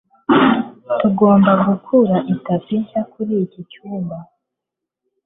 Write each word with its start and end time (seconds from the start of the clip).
tugomba 0.99 1.51
kugura 1.63 2.15
itapi 2.33 2.73
nshya 2.81 3.01
kuri 3.11 3.33
iki 3.45 3.61
cyumba 3.71 4.17